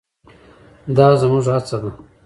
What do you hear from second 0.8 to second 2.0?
دا زموږ هڅه ده.